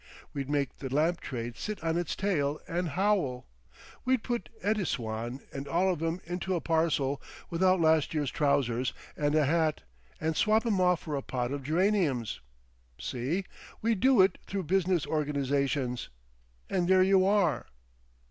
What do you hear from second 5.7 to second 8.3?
of 'em into a parcel without last